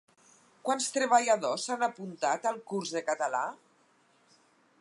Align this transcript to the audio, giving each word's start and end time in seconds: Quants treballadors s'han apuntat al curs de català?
Quants 0.69 0.87
treballadors 0.95 1.67
s'han 1.69 1.87
apuntat 1.89 2.49
al 2.53 2.59
curs 2.73 2.95
de 2.97 3.07
català? 3.11 3.47